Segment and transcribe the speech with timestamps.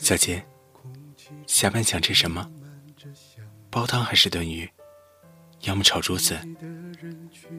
[0.00, 0.44] 小杰，
[1.46, 2.50] 下班想吃什么？
[3.70, 4.68] 煲汤还是炖鱼？
[5.60, 6.36] 要么炒竹子。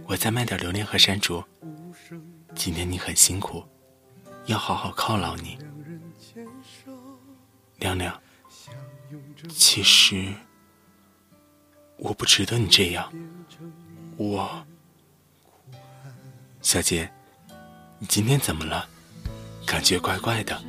[0.08, 1.42] 我再卖点榴莲和山竹。
[2.54, 3.64] 今天你很辛苦，
[4.48, 5.58] 要好好犒劳你。
[7.78, 8.22] 亮亮，
[9.48, 10.34] 其实
[11.98, 13.10] 我不值得你这样。
[14.18, 14.66] 我，
[16.62, 17.10] 小杰，
[18.00, 18.90] 你今天怎么了？
[19.66, 20.62] 感觉怪怪的。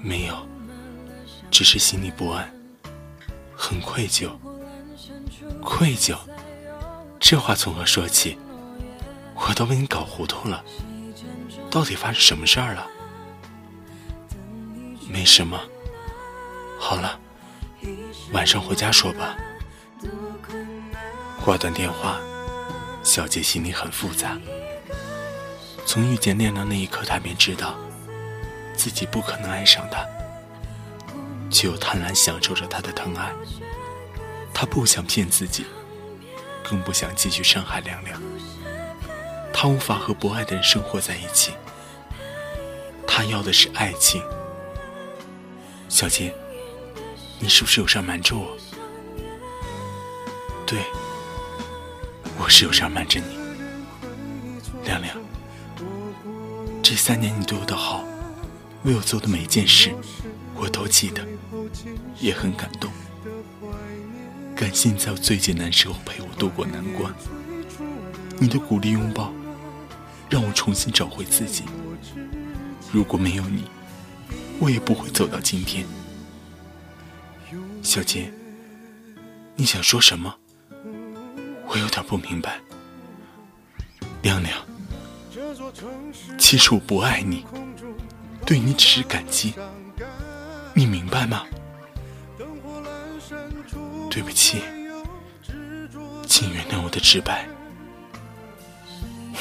[0.00, 0.46] 没有，
[1.50, 2.50] 只是心里不安，
[3.54, 4.30] 很愧疚。
[5.62, 6.16] 愧疚，
[7.18, 8.38] 这话从何说起？
[9.34, 10.64] 我都被你搞糊涂了。
[11.70, 12.86] 到底发生什么事儿了？
[15.08, 15.60] 没什么。
[16.78, 17.18] 好了，
[18.32, 19.36] 晚上回家说吧。
[21.44, 22.20] 挂断电话，
[23.02, 24.38] 小杰心里很复杂。
[25.84, 27.74] 从遇见亮亮那一刻，他便知道。
[28.78, 30.06] 自己不可能爱上他，
[31.50, 33.32] 却又贪婪享受着他的疼爱。
[34.54, 35.66] 他不想骗自己，
[36.62, 38.22] 更不想继续伤害亮亮。
[39.52, 41.54] 他无法和不爱的人生活在一起。
[43.04, 44.22] 他要的是爱情。
[45.88, 46.32] 小金，
[47.40, 48.56] 你是不是有事瞒着我？
[50.64, 50.78] 对，
[52.38, 53.36] 我是有事瞒着你。
[54.84, 55.16] 亮亮，
[56.80, 58.04] 这三年你对我的好。
[58.84, 59.92] 为我做的每一件事，
[60.54, 61.26] 我都记得，
[62.20, 62.90] 也很感动。
[64.54, 67.12] 感谢你在我最艰难时候陪我度过难关。
[68.38, 69.32] 你的鼓励拥抱，
[70.30, 71.64] 让我重新找回自己。
[72.92, 73.64] 如果没有你，
[74.60, 75.84] 我也不会走到今天。
[77.82, 78.32] 小杰，
[79.56, 80.34] 你想说什么？
[81.66, 82.60] 我有点不明白。
[84.22, 84.58] 亮亮，
[86.38, 87.44] 其实我不爱你。
[88.46, 89.54] 对你只是感激，
[90.74, 91.44] 你明白吗？
[94.10, 94.62] 对不起，
[96.26, 97.46] 请原谅我的直白。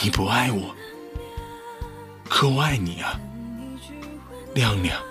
[0.01, 0.75] 你不爱我，
[2.29, 3.19] 可我爱你啊，
[4.53, 5.01] 亮亮。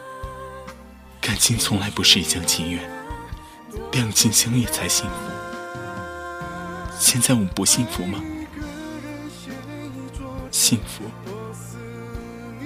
[1.21, 2.89] 感情从来不是一厢情愿，
[3.93, 5.17] 两情相悦才幸福。
[6.99, 8.23] 现在我们不幸福吗？
[10.53, 11.05] 幸福。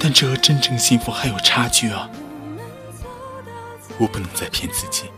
[0.03, 2.09] 但这和真正幸福还有差距啊！
[3.99, 5.11] 我不能再骗自己，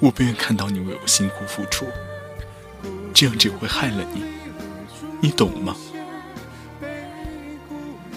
[0.00, 1.86] 我不愿看到你为我辛苦付出，
[3.14, 4.22] 这样只会害了你，
[5.22, 5.74] 你懂吗？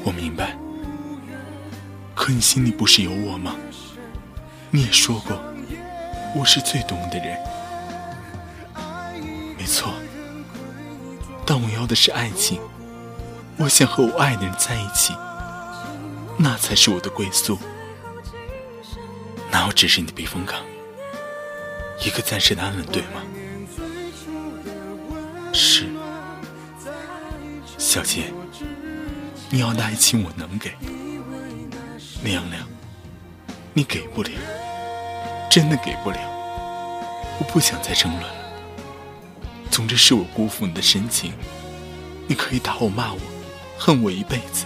[0.03, 0.58] 我明白，
[2.14, 3.56] 可你心里不是有我吗？
[4.69, 5.41] 你也说过，
[6.35, 7.40] 我是最懂你的人，
[9.58, 9.94] 没错，
[11.46, 12.59] 但我要的是爱情，
[13.56, 15.16] 我想和我爱的人在一起。
[16.37, 17.57] 那才是我的归宿，
[19.51, 20.59] 那我只是你的避风港，
[22.05, 23.23] 一个暂时的安稳，对吗？
[25.51, 25.87] 是，
[27.79, 28.31] 小杰，
[29.49, 30.71] 你要的爱情我能给，
[32.23, 32.67] 亮亮，
[33.73, 34.29] 你给不了，
[35.49, 36.19] 真的给不了，
[37.40, 38.35] 我不想再争论了。
[39.72, 41.33] 总之是我辜负你的深情，
[42.28, 43.19] 你可以打我、骂我、
[43.75, 44.66] 恨我一辈子。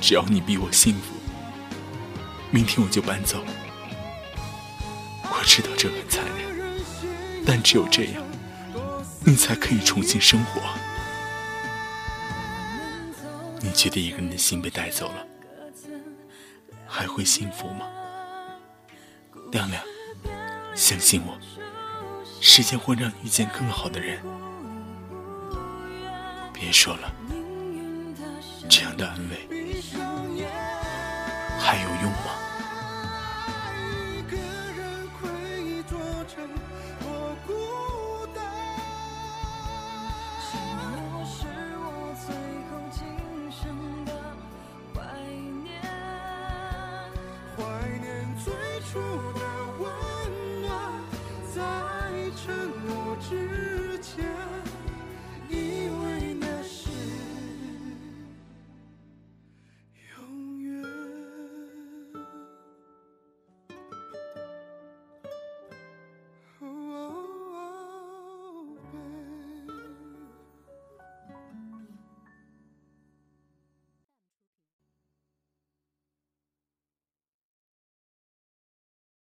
[0.00, 1.14] 只要你比我幸福，
[2.50, 3.44] 明天我就搬走。
[5.24, 6.80] 我知道这很残忍，
[7.46, 8.22] 但只有这样，
[9.24, 10.60] 你才可以重新生活。
[13.60, 15.26] 你觉得一个人的心被带走了，
[16.86, 17.86] 还会幸福吗？
[19.52, 19.82] 亮亮，
[20.74, 21.38] 相信我，
[22.40, 24.22] 时间会让遇见更好的人。
[26.52, 27.12] 别说了，
[28.68, 29.98] 这样的安慰闭上
[30.36, 30.46] 眼
[31.58, 32.30] 还有用吗？
[33.64, 33.72] 爱
[34.14, 35.08] 一个人
[37.46, 37.48] 孤
[38.34, 38.44] 单。
[40.44, 40.52] 承
[40.92, 41.36] 诺是
[41.80, 42.28] 我最
[42.68, 42.70] 后
[44.04, 44.10] 的
[44.94, 44.96] 怀
[45.64, 45.66] 念
[47.56, 47.58] 怀
[47.98, 48.06] 念
[48.44, 48.46] 最
[48.92, 48.92] 初
[49.32, 49.40] 的
[49.80, 49.82] 温
[50.62, 50.68] 暖
[51.54, 51.56] 在
[52.36, 52.44] 沉
[52.86, 52.86] 默
[53.16, 54.14] 之前。